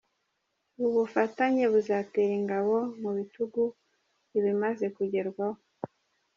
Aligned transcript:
Ubu 0.77 0.89
bufatanye 0.97 1.63
buzatera 1.73 2.33
ingabo 2.39 2.75
mu 3.01 3.09
bitugu 3.17 3.61
ibimaze 4.37 4.85
kugerwaho. 4.95 5.59